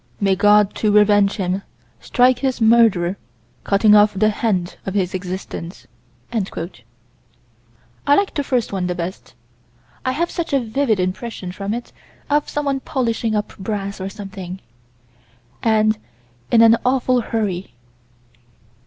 [0.19, 1.61] May God, to revenge him,
[1.99, 3.17] strike his murderer,
[3.63, 5.85] cutting off the hand of his existence."
[6.33, 9.35] I like the first one best.
[10.03, 11.91] I have such a vivid impression from it
[12.31, 14.59] of someone polishing up brass or something,
[15.61, 15.99] and
[16.49, 17.75] in an awful hurry.